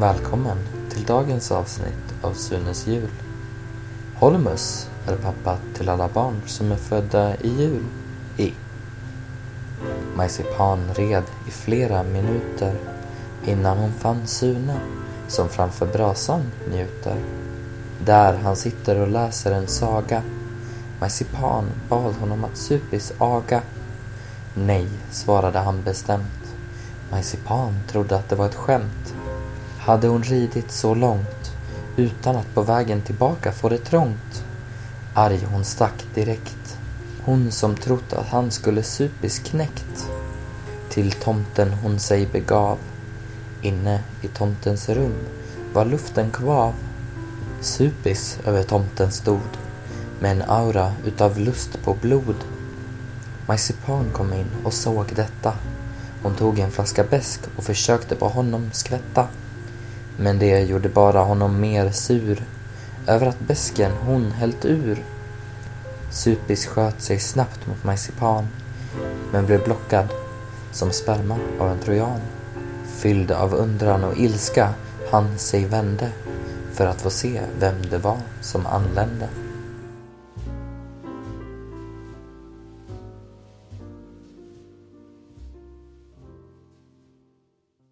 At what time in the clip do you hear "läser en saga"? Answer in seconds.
19.08-20.22